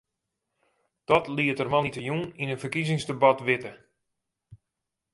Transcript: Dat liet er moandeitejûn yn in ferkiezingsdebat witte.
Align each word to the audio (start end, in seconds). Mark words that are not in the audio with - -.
Dat 1.09 1.25
liet 1.35 1.59
er 1.61 1.71
moandeitejûn 1.73 2.23
yn 2.41 2.51
in 2.53 2.61
ferkiezingsdebat 2.63 3.39
witte. 3.47 3.71